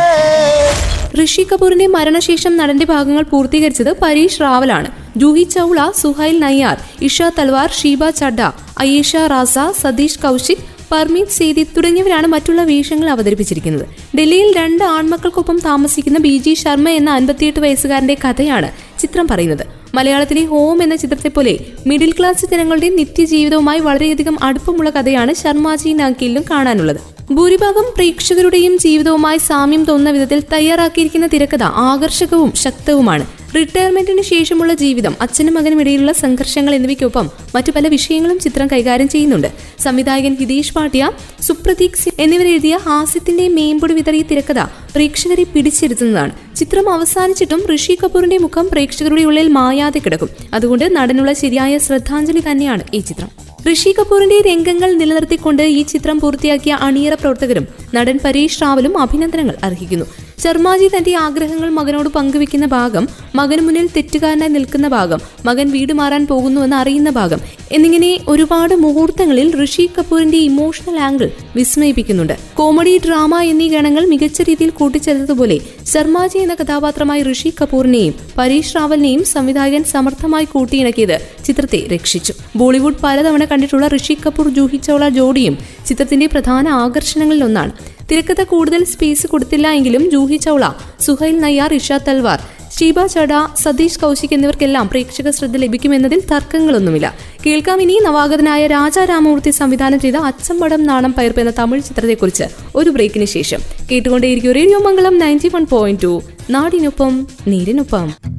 ഋഷി 1.19 1.43
കപൂറിന്റെ 1.43 1.85
മരണശേഷം 1.87 2.53
നടന്റെ 2.57 2.85
ഭാഗങ്ങൾ 2.85 3.23
പൂർത്തീകരിച്ചത് 3.23 3.89
പരീഷ് 4.01 4.41
റാവലാണ് 4.41 4.89
ജൂഹി 5.17 5.45
ചൌള 5.53 5.79
സുഹൈൽ 6.01 6.35
നയ്യാർ 6.39 6.77
ഇഷ 7.01 7.29
തൽവാർ 7.37 7.69
ഷീബ 7.79 8.09
ചഡ്ഡ 8.19 8.41
അയേഷ 8.79 9.13
റാസ 9.31 9.57
സതീഷ് 9.81 10.19
കൗശിക് 10.19 10.63
പർമീത് 10.94 11.34
സേതി 11.38 11.62
തുടങ്ങിയവരാണ് 11.76 12.26
മറ്റുള്ള 12.26 12.62
വേഷങ്ങൾ 12.62 13.08
അവതരിപ്പിച്ചിരിക്കുന്നത്. 13.10 13.86
ഡൽഹിയിൽ 14.16 14.50
രണ്ട് 14.56 14.84
ആൺമക്കൾക്കൊപ്പം 14.84 15.56
താമസിക്കുന്ന 15.64 16.18
ബി 16.18 16.34
ജി 16.38 16.54
ശർമ്മ 16.54 16.88
എന്ന 16.88 17.10
അൻപത്തിയെട്ട് 17.10 17.60
വയസ്സുകാരന്റെ 17.60 18.16
കഥയാണ് 18.24 18.68
ചിത്രം 19.00 19.26
പറയുന്നത്. 19.30 19.64
മലയാളത്തിലെ 19.94 20.44
ഹോം 20.44 20.82
എന്ന 20.82 20.96
ചിത്രത്തെ 20.96 21.28
പോലെ 21.28 21.58
മിഡിൽ 21.86 22.12
ക്ലാസ് 22.12 22.46
ജനങ്ങളുടെ 22.46 22.88
നിത്യജീവിതവുമായി 22.88 23.80
വളരെയധികം 23.80 24.36
അടുപ്പമുള്ള 24.42 24.90
കഥയാണ് 24.90 25.34
ശർമാജി 25.34 25.92
നാക്കിയിലും 25.92 26.44
കാണാനുള്ളത്. 26.50 27.00
ഭൂരിഭാഗം 27.32 27.86
പ്രേക്ഷകരുടെയും 27.96 28.78
ജീവിതവുമായി 28.78 29.38
സാമ്യം 29.38 29.84
തോന്നുന്ന 29.84 30.10
വിധത്തിൽ 30.10 30.40
തയ്യാറാക്കിയിരിക്കുന്ന 30.52 31.26
തിരക്കഥ 31.26 31.62
ആകർഷകവും 31.62 32.52
ശക്തവുമാണ്. 32.64 33.26
റിട്ടയർമെന്റിന് 33.56 34.22
ശേഷമുള്ള 34.22 34.72
ജീവിതം 34.74 35.14
അച്ഛനും 35.20 35.54
മകനും 35.54 35.80
ഇടയിലുള്ള 35.80 36.12
സംഘർഷങ്ങൾ 36.12 36.72
എന്നിവയ്ക്കൊപ്പം 36.74 37.26
മറ്റു 37.54 37.70
പല 37.76 37.88
വിഷയങ്ങളും 37.88 38.38
ചിത്രം 38.38 38.66
കൈകാര്യം 38.72 39.08
ചെയ്യുന്നുണ്ട്. 39.08 39.48
സംവിധായകൻ 39.82 40.34
ഹിതേഷ് 40.40 40.74
പാട്ടിയ 40.74 41.04
സുപ്രതീക് 41.40 42.00
സിംഗ് 42.02 42.22
എന്നിവരെഴുതിയ 42.22 42.76
ഹാസ്യത്തിന്റെ 42.86 43.48
മേമ്പൊടി 43.48 43.94
വിതറിയ 43.94 44.22
തിരക്കഥ 44.30 44.60
പ്രേക്ഷകരെ 44.94 45.44
പിടിച്ചിരുത്തുന്നതാണ് 45.54 46.32
ചിത്രം 46.58 46.86
അവസാനിച്ചിട്ടും 46.96 47.60
ഋഷി 47.70 47.94
കപൂറിന്റെ 48.02 48.36
മുഖം 48.44 48.66
പ്രേക്ഷകരുടെ 48.72 49.22
ഉള്ളിൽ 49.28 49.48
മായാതെ 49.56 50.00
കിടക്കും. 50.04 50.30
അതുകൊണ്ട് 50.56 50.84
നടനുള്ള 50.96 51.32
ശരിയായ 51.42 51.78
ശ്രദ്ധാഞ്ജലി 51.78 52.42
തന്നെയാണ് 52.50 52.84
ഈ 52.94 53.00
ചിത്രം. 53.08 53.30
ഋഷി 53.68 53.90
കപൂറിന്റെ 53.98 54.38
രംഗങ്ങൾ 54.46 54.90
നിലനിർത്തിക്കൊണ്ട് 55.00 55.62
ഈ 55.78 55.82
ചിത്രം 55.92 56.16
പൂർത്തിയാക്കിയ 56.22 56.72
അണിയറ 56.86 57.14
പ്രവർത്തകരും 57.14 57.66
നടൻ 57.94 58.16
പരീഷ് 58.24 58.60
റാവലും 58.62 58.94
അഭിനന്ദനങ്ങൾ 59.04 59.56
അർഹിക്കുന്നു. 59.68 60.06
ശർമാജി 60.42 60.86
തന്റെ 60.94 61.12
ആഗ്രഹങ്ങൾ 61.26 61.68
മകനോട് 61.78 62.08
പങ്കുവെക്കുന്ന 62.08 62.66
ഭാഗം 62.66 63.04
മകന് 63.34 63.62
മുന്നിൽ 63.66 63.86
തെറ്റുകാരനായി 63.96 64.52
നിൽക്കുന്ന 64.56 64.88
ഭാഗം 64.88 65.20
മകൻ 65.44 65.66
വീട് 65.70 65.92
മാറാൻ 65.92 66.22
പോകുന്നുവെന്ന് 66.26 66.76
അറിയുന്ന 66.76 67.10
ഭാഗം 67.10 67.40
എന്നിങ്ങനെ 67.76 68.10
ഒരുപാട് 68.28 68.74
മുഹൂർത്തങ്ങളിൽ 68.74 69.48
ഋഷി 69.60 69.84
കപൂറിന്റെ 69.94 70.38
ഇമോഷണൽ 70.48 70.96
ആംഗിൾ 71.06 71.28
വിസ്മയിപ്പിക്കുന്നുണ്ട്. 71.56 72.34
കോമഡി 72.54 72.92
ഡ്രാമ 73.06 73.40
എന്നീ 73.50 73.66
ഗണങ്ങൾ 73.68 74.04
മികച്ച 74.06 74.42
രീതിയിൽ 74.48 74.70
കൂട്ടിച്ചേർത്തതുപോലെ 74.70 75.56
ശർമാജി 75.92 76.38
എന്ന 76.38 76.54
കഥാപാത്രമായി 76.54 77.22
ഋഷി 77.30 77.50
കപൂറിനെയും 77.60 78.14
പരീഷ് 78.38 78.76
റാവലിനെയും 78.76 79.24
സംവിധായകൻ 79.24 79.84
സമർത്ഥമായി 79.84 80.44
കൂട്ടിയിണക്കിയത് 80.44 81.16
ചിത്രത്തെ 81.44 81.80
രക്ഷിച്ചു. 81.94 82.34
ബോളിവുഡ് 82.56 83.02
പലതവണ 83.04 83.44
കണ്ടിട്ടുള്ള 83.44 83.88
ഋഷി 83.96 84.16
കപൂർ 84.26 84.48
ജൂഹി 84.48 84.76
ചൗള 84.76 85.08
ജോഡിയും 85.08 85.56
ചിത്രത്തിന്റെ 85.88 86.26
പ്രധാന 86.26 86.68
ആകർഷണങ്ങളിൽ 86.68 87.44
ഒന്നാണ്. 87.44 87.74
തിരക്കഥ 88.10 88.42
കൂടുതൽ 88.42 88.84
സ്പേസ് 88.84 89.26
കൊടുത്തില്ല 89.26 89.66
എങ്കിലും 89.68 90.10
ജൂഹി 90.10 90.36
ചൗള 90.36 90.64
സുഹൈൽ 91.00 91.36
നയ്യാർ 91.40 91.74
ഇഷ 91.74 91.92
തൽവാർ 92.08 92.40
ഷീബ 92.78 93.06
ചട 93.06 93.32
സതീഷ് 93.62 94.00
കൗശിക് 94.00 94.34
എന്നിവർക്കെല്ലാം 94.34 94.88
പ്രേക്ഷക 94.88 95.30
ശ്രദ്ധ 95.30 95.56
ലഭിക്കുമെന്നതിൽ 95.56 96.20
തർക്കങ്ങളൊന്നുമില്ല. 96.20 97.14
കേൾക്കാം 97.46 97.82
ഇനി 97.82 98.00
നവാഗതനായ 98.04 98.66
രാജാ 98.66 99.04
രാമമൂർത്തി 99.04 99.50
സംവിധാനം 99.50 100.00
ചെയ്ത 100.00 100.16
അച്ചമ്പടം 100.16 100.84
നാണം 100.84 101.14
പയർപ്പ് 101.18 101.40
എന്ന 101.40 101.52
തമിഴ് 101.58 101.82
ചിത്രത്തെക്കുറിച്ച് 101.82 102.44
ഒരു 102.74 102.90
ബ്രേക്കിന് 102.90 103.24
ശേഷം. 103.24 103.58
കേട്ടുകൊണ്ടേയിരിക്കും 103.90 104.52
radio 104.52 104.78
Mangalam 104.78 105.18
ninety 105.18 105.48
one 105.48 105.66
point 105.66 106.02
two 106.02 106.22
നാടിനൊപ്പം 106.50 107.26
നീരിനൊപ്പം. 107.46 108.33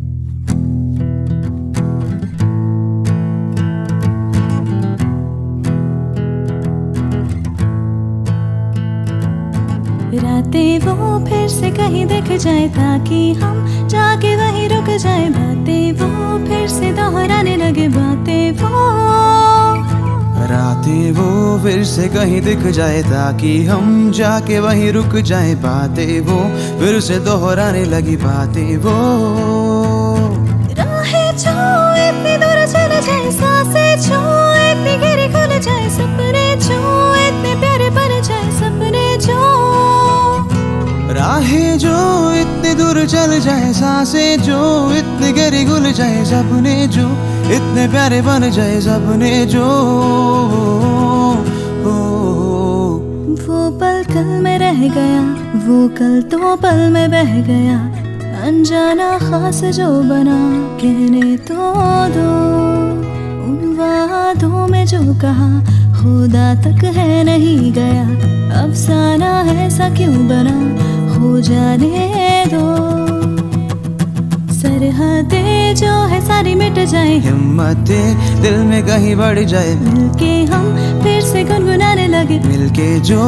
रातें 10.56 10.80
वो 10.80 11.20
फिर 11.28 11.48
से 11.50 11.70
कहीं 11.70 12.06
दिख 12.08 12.32
जाए 12.40 12.68
ताकि 12.72 13.20
हम 13.34 13.88
जाके 13.92 14.36
वहीं 14.36 14.68
रुक 14.70 14.90
जाए। 14.98 15.28
बातें 15.30 15.92
वो 15.92 16.08
फिर 16.48 16.68
से 16.70 16.92
दोहराने 16.96 17.56
लगे 17.58 17.88
बातें 17.92 18.52
वो। 18.56 18.72
रातें 20.48 21.12
वो 21.12 21.28
फिर 21.64 21.84
से 21.84 22.08
कहीं 22.08 22.42
दिख 22.42 22.66
जाए 22.72 23.02
ताकि 23.04 23.54
हम 23.66 24.12
जाके 24.16 24.60
वहीं 24.60 24.92
रुक 24.94 25.16
जाए। 25.28 25.56
बातें 25.60 26.20
वो 26.22 26.40
फिर 26.80 27.00
से 27.02 27.20
दोहराने 27.28 27.84
लगी 27.86 28.16
बातें 28.24 28.78
वो। 28.78 28.96
राहें 30.80 31.32
इतनी 32.08 32.38
दूर 32.38 32.66
चले 32.68 33.02
जाए 33.02 33.32
साँसें 33.32 33.92
जो 34.08 34.22
इतनी 34.64 34.98
गहरी 35.04 35.28
खुल 35.36 35.60
जाए 35.60 35.90
सपने 35.90 36.48
जो 36.68 36.95
राहें 41.26 41.78
जो 41.78 41.92
इतने 42.34 42.74
दूर 42.76 42.98
चल 43.06 43.40
जाए, 43.40 43.72
साँसें 43.74 44.42
जो 44.42 44.58
इतनी 44.94 45.32
गहरी 45.34 45.64
घुल 45.66 45.92
जाए 45.92 46.24
सपने 46.26 46.76
जो 46.88 47.06
इतने 47.56 47.88
प्यारे 47.88 48.22
बन 48.22 48.50
जाए 48.52 48.80
सपने 48.82 49.46
जो। 49.46 49.66
वो 53.46 53.58
पल 53.80 54.04
कल 54.14 54.30
में 54.44 54.58
रह 54.60 54.80
गया, 54.98 55.24
वो 55.66 55.88
कल 55.98 56.22
तो 56.22 56.56
पल 56.56 56.90
में 56.90 57.10
बह 57.12 57.34
गया। 57.42 57.80
अनजाना 58.46 59.12
खास 59.18 59.64
जो 59.78 59.90
बना, 60.04 60.40
कहने 60.78 61.38
तो 61.38 61.56
दो। 62.16 62.30
उन 63.46 63.76
वादों 63.80 64.68
में 64.68 64.86
जो 64.86 65.02
कहा, 65.22 65.50
खुदा 65.96 66.48
तक 66.56 66.84
है 66.98 67.24
नहीं 67.24 67.74
गया। 67.74 68.06
अफसाना 68.64 69.32
ऐसा 69.64 69.90
क्यों 69.90 70.28
बना? 70.28 70.95
हो 71.26 71.40
जाने 71.42 72.46
दो। 72.46 72.64
सरहदें 74.54 75.76
जो 75.76 75.94
है 76.06 76.20
सारी 76.22 76.54
मिट 76.56 76.80
जाए। 76.86 77.18
हिम्मत 77.20 77.92
दिल 78.42 78.58
में 78.64 78.82
कहीं 78.86 79.16
बढ़ 79.16 79.40
जाए। 79.40 79.74
मिलके 79.76 80.32
हम 80.46 80.66
फिर 81.04 81.22
से 81.22 81.44
गुनगुनाने 81.44 82.08
लगे। 82.08 82.40
मिलके 82.48 82.90
जो 83.00 83.22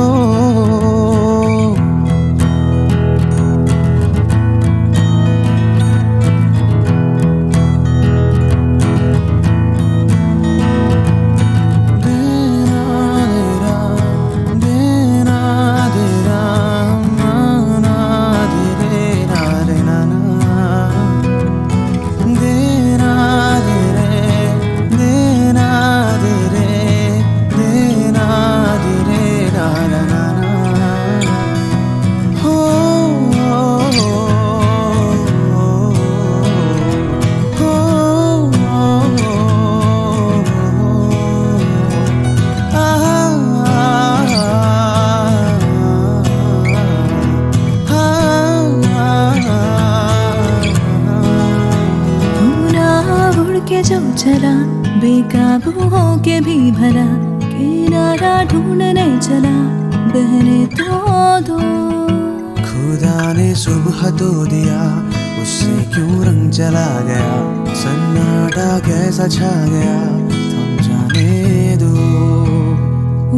चला 66.57 66.89
गया 67.07 67.73
सन्नाटा 67.79 68.67
कैसा 68.85 69.25
छा 69.33 69.49
गया 69.71 69.97
तुम 70.29 70.69
जाने 70.85 71.75
दो। 71.81 71.91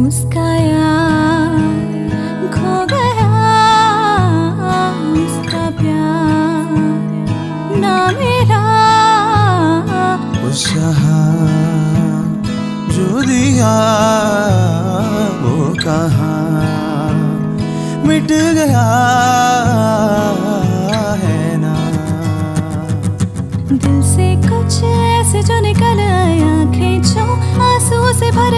उसका 0.02 0.46
यार 0.56 1.58
खो 2.54 2.72
गया 2.92 3.28
उसका 5.24 5.64
प्यार 5.80 6.72
ना 7.82 7.96
चाहा 10.62 11.20
जो 12.94 13.20
दिया 13.22 13.76
वो 15.42 15.54
कहा 15.84 16.32
मिट 18.08 18.32
गया? 18.58 19.49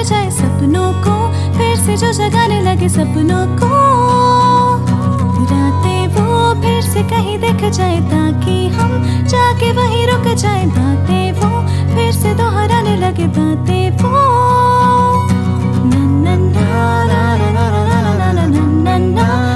जाए 0.03 0.31
सपनों 0.31 0.93
को 1.05 1.15
फिर 1.59 1.77
से 1.85 1.97
जो 1.97 2.11
जगाने 2.12 2.61
लगे 2.62 2.88
सपनों 2.88 3.45
को 3.59 3.71
रातें 5.51 6.07
वो 6.15 6.27
फिर 6.62 6.81
से 6.83 7.03
कहीं 7.11 7.38
दिख 7.38 7.65
जाए 7.71 8.01
ताकि 8.11 8.57
हम 8.77 8.91
जाके 9.33 9.73
वहीं 9.79 10.07
रुक 10.09 10.27
जाए 10.35 10.67
बातें 10.77 11.33
वो 11.38 11.51
फिर 11.95 12.12
से 12.12 12.35
दोहराने 12.35 12.97
लगे 13.07 13.27
बातें 13.38 13.91
वो 14.03 14.12
ना 15.93 16.03
ना 16.25 16.37
ना 16.57 16.67
ना 17.07 17.23
ना 17.53 17.69
ना 18.19 18.47
ना 18.47 18.67
ना 18.85 18.99
ना 18.99 19.52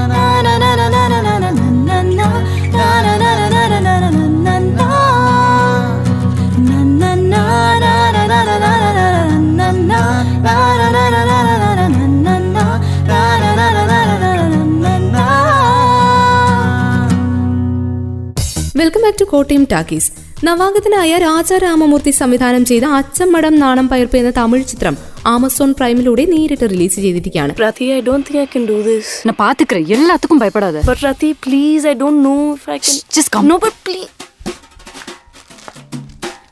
മറ്റു 19.07 19.25
കോട്ടയം 19.31 19.64
ടാക്കീസ്. 19.71 20.09
നവാഗതനായ 20.47 21.12
രാജാ 21.21 21.57
രാമമൂർത്തി 21.59 22.12
സംവിധാനം 22.19 22.62
ചെയ്ത 22.66 22.85
അച്ചമ്മടം 22.97 23.55
നാണം 23.59 23.87
പയർപ്പ് 23.88 24.16
എന്ന 24.19 24.33
തമിഴ് 24.38 24.64
ചിത്രം 24.71 24.95
ആമസോൺ 25.27 25.71
പ്രൈമിലൂടെ 25.79 26.25
നേരിട്ട് 26.33 26.66
റിലീസ് 26.73 26.97
ചെയ്തിരിക്കുകയാണ്. 26.97 27.53
Rathi 27.62 27.87
I 27.92 28.01
don't 28.07 28.27
think 28.27 28.40
I 28.40 28.49
can 28.53 28.66
do 28.69 28.77
this 28.87 29.11
நான் 29.27 29.38
பாத்துக்கிறேன் 29.40 29.87
எல்லாத்துக்கும் 29.97 30.42
பயப்படாத 30.42 30.83
but 30.88 31.03
Rathi 31.07 31.31
please 31.45 31.87
I 31.88 31.97
don't 32.03 32.23
know 32.27 32.37
if 32.53 32.69
I 32.71 32.79
can 32.81 33.01
just 33.16 33.33
come 33.35 33.49
no 33.53 33.59
but 33.64 33.79
please 33.87 34.12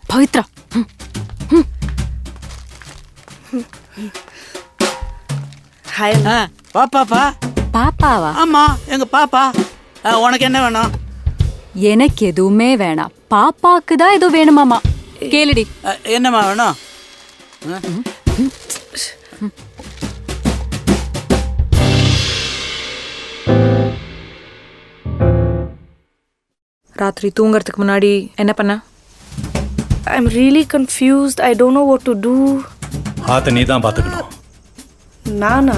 Pavithra 0.09 0.45
ம், 0.75 0.89
ம். 1.53 1.67
ஹாய் 5.95 6.19
பாப்பாப்பா 6.75 7.23
பாப்பாவா 7.75 8.33
ஆமா 8.43 8.65
எங்க 8.89 9.07
பாப்பா 9.13 9.45
அஹ், 10.05 10.19
உனக்கு 10.23 10.47
என்ன 10.47 10.59
வேணும் 10.63 10.91
எனக்கு 11.75 12.27
எதுவுமே 12.27 12.77
வேணாம். 12.77 13.13
பாப்பாக்கு 13.31 13.95
தான் 13.95 14.13
ஏதோ 14.13 14.29
வேணுமாமா 14.29 14.79
கேளுடி. 15.31 15.65
ஆ, 15.87 15.95
என்னம்மா 16.05 16.41
வேணும்? 16.47 16.77
ராத்திரி 26.97 27.33
தூங்குறதுக்கு 27.39 27.83
முன்னாடி 27.83 28.31
என்ன 28.37 28.53
பண்ண? 28.53 28.73
I'm 30.05 30.29
really 30.29 30.67
confused 30.75 31.41
I 31.41 31.55
don't 31.55 31.73
know 31.73 31.85
what 31.85 32.03
to 32.03 32.13
do 32.21 32.35
हाथ 33.27 33.53
நீ 33.53 33.65
தான் 33.65 33.83
பாத்துக்கணும் 33.83 34.31
நானா? 35.39 35.77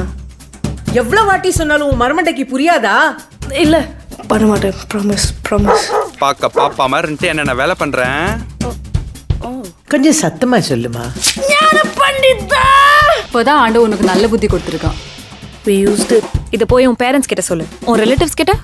எவ்வளவு 0.92 1.26
வாட்டி 1.26 1.50
சொன்னாலும் 1.50 1.88
உன் 1.88 2.00
மரமண்டைக்கு 2.00 2.44
புரியாதா? 2.44 3.18
இல்ல. 3.54 3.76
பண்ண 4.30 4.44
மாட்டேன் 4.50 4.76
ப்ராமிஸ் 4.92 5.26
ப்ராமிஸ் 5.46 5.86
பார்க்க 6.22 6.50
பாப்பா 6.58 6.84
மாதிரி 6.92 7.06
இருந்துட்டு 7.06 7.30
என்ன 7.32 7.42
நான் 7.48 7.60
வேலை 7.62 7.74
பண்றேன்? 7.82 8.22
கொஞ்சம் 9.92 10.16
சத்தமா 10.22 10.58
சொல்லுமா. 10.68 11.04
ஞான 11.50 11.76
பண்டிதா! 11.98 12.62
இப்போதான் 13.24 13.60
ஆண்டு 13.64 13.82
உனக்கு 13.86 14.04
நல்ல 14.10 14.24
புத்தி 14.32 14.46
கொடுத்துருக்கான். 14.46 14.96
We 15.66 15.74
used 15.88 16.12
it. 16.18 16.24
இத 16.56 16.64
போய் 16.72 16.88
உன் 16.90 16.98
பேரண்ட்ஸ் 17.02 17.30
கிட்ட 17.30 17.42
சொல்லு. 17.50 17.64
உன் 17.90 18.00
ரிலேட்டிவ்ஸ் 18.02 18.38
கிட்ட? 18.40 18.54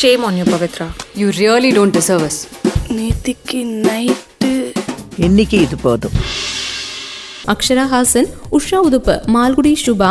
Shame 0.00 0.24
on 0.28 0.36
you 0.40 0.44
Pavithra 0.54 0.88
you 1.20 1.28
really 1.40 1.70
don't 1.78 1.96
deserve 1.98 2.24
us 2.30 2.40
நேத்திக்கு 2.98 3.60
நைட்டு 3.88 4.52
இன்னைக்கு 5.26 5.58
இது 5.66 5.76
போதும்? 5.86 6.16
അക്ഷര 7.48 7.78
ഹാസൻ 7.82 8.26
ഉഷ 8.52 8.74
ഉതുപ്പ് 8.74 9.20
മാൽഗുഡി 9.28 9.74
ശുഭ 9.74 10.02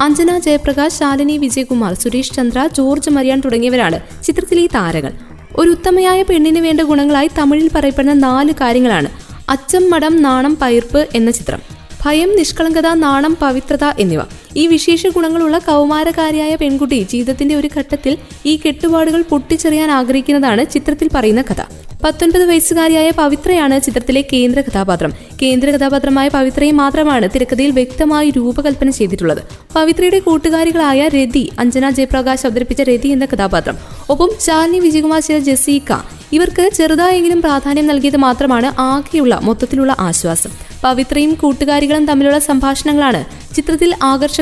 അഞ്ജന 0.00 0.38
ജയപ്രകാശ് 0.38 0.98
ശാലിനി 0.98 1.38
വിജയകുമാർ 1.38 1.94
സുരേഷ് 1.94 2.34
ചന്ദ്ര 2.34 2.66
ജോർജ് 2.72 3.10
മരിയാൻ 3.10 3.42
തുടങ്ങിയവരാണ് 3.44 4.24
ചിത്രത്തിലെ 4.24 4.66
താരങ്ങൾ. 4.66 5.12
ഒരു 5.56 5.70
ഉത്തമയായ 5.70 6.22
പെണ്ണിന് 6.22 6.58
വേണ്ട 6.58 6.80
ഗുണങ്ങളായി 6.80 7.30
തമിഴിൽ 7.38 7.70
പറയപ്പെടുന്ന 7.74 8.12
നാല് 8.12 8.52
കാര്യങ്ങളാണ്. 8.52 9.08
അച്ചം 9.48 9.90
മടം 9.90 10.22
നാണം 10.22 10.58
പയർപ്പ് 10.62 11.08
എന്ന 11.14 11.30
ചിത്രം. 11.30 11.62
ഭയം 12.04 12.36
നിഷ്കളങ്കത 12.36 12.86
നാണം 12.86 13.36
പവിത്രത 13.40 13.84
എന്നിവ. 13.84 14.20
ഈ 14.56 14.66
വിശേഷ 14.66 15.06
ഗുണങ്ങളുള്ള 15.06 15.58
കൗമാരകാരിയായ 15.58 16.54
പെൺകുട്ടി 16.54 17.06
ജീവിതത്തിന്റെ 17.10 17.54
ഒരു 17.54 17.68
ഘട്ടത്തിൽ 17.78 18.18
ഈ 18.46 18.60
കെട്ടുപാടുകൾ 18.66 19.22
പൊട്ടിച്ചെറിയാൻ 19.22 19.90
ആഗ്രഹിക്കുന്നതാണ് 19.90 20.70
ചിത്രത്തിൽ 20.70 21.08
പറയുന്ന 21.14 21.42
കഥ. 21.42 21.62
പത്തൊൻപത് 22.04 22.46
വയസ്സുകാരിയായ 22.46 23.10
പവിത്രയാണ് 23.10 23.80
ചിത്രത്തിലെ 23.80 24.24
കേന്ദ്ര 24.32 24.60
കഥാപാത്രം. 24.60 25.12
കേന്ദ്ര 25.42 25.70
കഥാപാത്രമായ 25.70 26.28
പവിത്രയെ 26.28 26.70
മാത്രമാണ് 26.70 27.28
തിരക്കഥയിൽ 27.34 27.70
വ്യക്തമായി 27.70 28.30
രൂപകൽപ്പന 28.30 28.90
ചെയ്തിട്ടുള്ളത്. 28.90 29.42
പവിത്രയുടെ 29.74 30.18
കൂട്ടുകാരികളായ 30.18 31.08
രതി 31.08 31.52
അഞ്ജന 31.58 31.90
ജയപ്രകാശ് 31.90 32.46
അവതരിപ്പിച്ച 32.46 32.82
രതി 32.82 33.08
എന്ന 33.08 33.24
കഥാപാത്രം. 33.24 33.78
ഒപ്പം 34.10 34.30
ശാലിനി 34.40 34.78
വിജയകുമാർ 34.78 35.20
ചെയ്ത 35.20 35.42
ജസീക്ക 35.42 35.92
ഇവർക്ക് 36.32 36.70
ചെറുതായെങ്കിലും 36.74 37.42
പ്രാധാന്യം 37.42 37.86
നൽകിയത് 37.86 38.16
മാത്രമാണ് 38.16 38.80
ആകെയുള്ള 38.80 39.40
മൊത്തത്തിലുള്ള 39.42 39.96
ആശ്വാസം. 39.98 40.50
പവിത്രയും 40.84 41.34
കൂട്ടുകാരികളും 41.34 42.06
തമ്മിലുള്ള 42.06 42.38
സംഭാഷണങ്ങളാണ് 42.38 43.24
ചിത്രത്തിൽ 43.54 43.94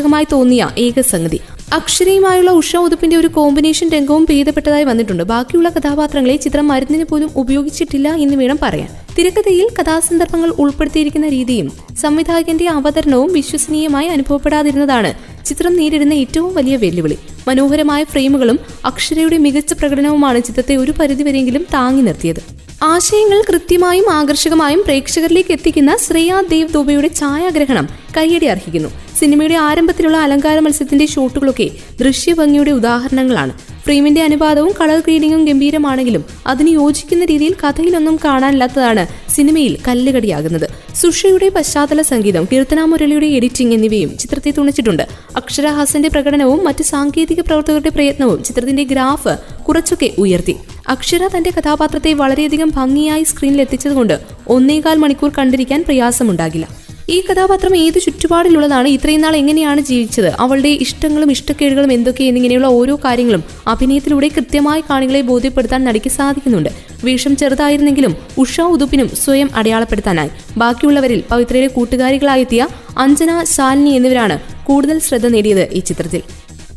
ആകർഷകമായി 0.05 0.27
തോന്നിയ 0.33 0.63
ഏക 0.79 1.01
സംഗതി 1.13 1.39
അക്ഷരയുമായുള്ള 1.73 2.51
ഉഷ 2.61 2.71
ഉതുപ്പിന്റെ 2.87 3.17
ഒരു 3.17 3.29
കോമ്പിനേഷൻ 3.37 3.87
രംഗവും 3.95 4.25
ഭേദപ്പെട്ടതായി 4.31 4.85
വന്നിട്ടുണ്ട്. 4.85 5.23
ബാക്കിയുള്ള 5.33 5.69
കഥാപാത്രങ്ങളെ 5.77 6.37
ചിത്രം 6.45 6.67
മരുന്നിന് 6.69 7.07
പോലും 7.11 7.31
ഉപയോഗിച്ചിട്ടില്ല 7.37 8.09
എന്ന് 8.25 8.37
വേണം 8.41 8.59
പറയാൻ. 8.63 8.91
തിരക്കഥയിൽ 9.19 9.67
കഥാസന്ദർഭങ്ങൾ 9.79 10.51
ഉൾപ്പെടുത്തിയിരിക്കുന്ന 10.63 11.29
രീതിയും 11.37 11.69
സംവിധായകന്റെ 12.01 12.67
അവതരണവും 12.79 13.31
വിശ്വസനീയമായി 13.33 14.09
അനുഭവപ്പെടാതിരുന്നതാണ് 14.17 15.13
ചിത്രം 15.47 15.73
നേരിടുന്ന 15.77 16.15
ഏറ്റവും 16.23 16.53
വലിയ 16.55 16.77
വെല്ലുവിളി. 16.85 17.19
മനോഹരമായ 17.49 18.03
ഫ്രെയിമുകളും 18.05 18.59
അക്ഷരയുടെ 18.85 19.39
മികച്ച 19.47 19.73
പ്രകടനവുമാണ് 19.73 20.41
ചിത്രത്തെ 20.49 20.77
ഒരു 20.77 20.95
പരിധിവരെയെങ്കിലും 21.01 21.65
താങ്ങി 21.75 22.05
നിർത്തിയത്. 22.09 22.43
ആശയങ്ങൾ 22.83 23.43
കൃത്യമായും 23.49 24.11
ആകർഷകമായും 24.11 24.83
പ്രേക്ഷകരിലേക്ക് 24.87 25.53
എത്തിക്കുന്ന 25.53 25.97
ശ്രേയ 25.97 26.43
ദേവ് 26.49 26.73
ദോബയുടെ 26.73 27.11
ഛായാഗ്രഹണം 27.15 27.89
കയ്യടി 28.17 28.47
അർഹിക്കുന്നു. 28.47 28.89
സിനിമയുടെ 29.19 29.55
ആരംഭത്തിലുള്ള 29.55 30.17
അലങ്കാര 30.17 30.59
മത്സ്യത്തിന്റെ 30.59 31.07
ഷോട്ടുകളൊക്കെ 31.07 31.71
ദൃശ്യഭംഗിയുടെ 32.01 32.71
ഉദാഹരണങ്ങളാണ്. 32.71 33.53
ഫ്രെയിമിന്റെ 33.85 34.23
അനുപാതവും 34.23 34.75
കളർ 34.81 35.01
ഗ്രീഡിങ്ങും 35.01 35.45
ഗംഭീരമാണെങ്കിലും 35.45 36.25
അതിന് 36.47 36.69
യോജിക്കുന്ന 36.69 37.25
രീതിയിൽ 37.25 37.55
കഥയിലൊന്നും 37.65 38.19
കാണാനില്ലാത്തതാണ് 38.25 39.07
സിനിമയിൽ 39.31 39.79
കല്ലുകടിയാകുന്നത്. 39.89 40.69
സുഷയുടെ 40.95 41.49
പശ്ചാത്തല 41.49 42.03
സംഗീതം 42.03 42.49
കീർത്തന 42.53 42.85
മുരളിയുടെ 42.85 43.27
എഡിറ്റിംഗ് 43.27 43.75
എന്നിവയും 43.75 44.19
ചിത്രത്തെ 44.19 44.51
തുണച്ചിട്ടുണ്ട്. 44.51 45.03
അക്ഷരഹാസന്റെ 45.37 46.09
പ്രകടനവും 46.09 46.65
മറ്റ് 46.65 46.85
സാങ്കേതിക 46.85 47.41
പ്രവർത്തകരുടെ 47.41 47.89
പ്രയത്നവും 47.89 48.45
ചിത്രത്തിന്റെ 48.45 48.83
ഗ്രാഫ് 48.83 49.39
കുറച്ചൊക്കെ 49.69 50.11
ഉയർത്തി. 50.19 50.57
അക്ഷര 50.89 51.29
തന്റെ 51.37 51.51
കഥാപാത്രത്തെ 51.51 52.13
വളരെയധികം 52.13 52.73
ഭംഗിയായി 52.75 53.23
സ്ക്രീനിൽ 53.23 53.61
എത്തിച്ചതുകൊണ്ട് 53.61 54.21
ഒന്നേകാൽ 54.49 54.97
മണിക്കൂർ 54.97 55.31
കണ്ടിരിക്കാൻ 55.39 55.83
പ്രയാസമുണ്ടാകില്ല. 55.83 56.85
ഈ 57.11 57.21
കഥാപാത്രം 57.21 57.77
ഏത് 57.77 57.99
ചുറ്റുപാടിലുള്ളതാണ് 58.01 58.89
ഇത്രയും 58.89 59.21
നാൾ 59.21 59.37
എങ്ങനെയാണ് 59.37 59.81
ജീവിച്ചത് 59.81 60.29
അവളുടെ 60.29 60.69
ഇഷ്ടങ്ങളും 60.69 61.31
ഇഷ്ടക്കേടുകളും 61.31 61.93
എന്തൊക്കെ 61.93 62.25
എന്നിങ്ങനെയുള്ള 62.25 62.67
ഓരോ 62.67 62.97
കാര്യങ്ങളും 62.97 63.45
അഭിനയത്തിലൂടെ 63.67 64.29
കൃത്യമായി 64.29 64.81
കാണികളെ 64.91 65.21
ബോധ്യപ്പെടുത്താൻ 65.21 65.85
നടിക്ക് 65.85 66.11
സാധിക്കുന്നുണ്ട്. 66.11 66.71
വേഷം 67.05 67.37
ചെറുതായിരുന്നെങ്കിലും 67.37 68.17
ഉഷ 68.39 68.61
ഉതുപ്പിനും 68.61 69.09
സ്വയം 69.09 69.51
അടയാളപ്പെടുത്താനായി. 69.55 70.31
ബാക്കിയുള്ളവരിൽ 70.57 71.25
പവിത്രയുടെ 71.31 71.67
കൂട്ടുകാരികളായെത്തിയ 71.67 72.69
അഞ്ജന 72.99 73.45
ശാലിനി 73.45 73.91
എന്നിവരാണ് 73.91 74.39
കൂടുതൽ 74.65 74.99
ശ്രദ്ധ 74.99 75.27
നേടിയത് 75.27 75.73
ഈ 75.73 75.79
ചിത്രത്തിൽ. 75.81 76.23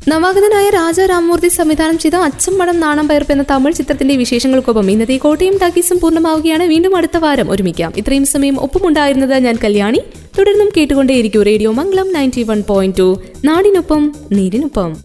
നവാഗതനായ 0.07 0.69
രാജ 0.69 0.99
രാമൂർത്തി 0.99 1.47
സംവിധാനം 1.47 1.97
ചെയ്ത 1.97 2.15
അച്ഛൻ 2.15 2.57
മടം 2.57 2.79
നാണം 2.79 3.07
പയർപ്പ് 3.07 3.31
എന്ന 3.31 3.45
തമിഴ് 3.51 3.73
ചിത്രത്തിന്റെ 3.73 4.15
വിശേഷങ്ങൾക്കൊപ്പം 4.15 4.91
ഇന്നത്തെ 4.91 5.17
കോട്ടയം 5.17 5.57
ടാക്കീസും 5.57 5.99
പൂർണമാവുകയാണ്. 5.99 6.63
വീണ്ടും 6.63 6.95
അടുത്ത 6.95 7.17
വാരം 7.17 7.51
ഒരുമിക്കാം. 7.51 7.93
ഇത്രയും 7.97 8.25
സമയം 8.25 8.59
ഒപ്പമുണ്ടായിരുന്നത് 8.59 9.33
ഞാൻ 9.33 9.57
കല്യാണി. 9.63 10.01
തുടർന്നും 10.39 10.69
കേട്ടുകൊണ്ടേയിരിക്കും 10.77 11.43
radio 11.43 11.71
Mangalam 11.71 12.13
ninety 12.13 12.43
one 12.43 12.63
point 12.69 12.97
two 12.97 13.21
നാടിനൊപ്പം 13.45 14.15
നീരിനൊപ്പം. 14.31 14.97